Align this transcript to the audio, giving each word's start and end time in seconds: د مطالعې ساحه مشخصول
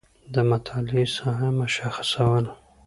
د 0.33 0.35
مطالعې 0.49 1.05
ساحه 1.17 1.49
مشخصول 1.59 2.45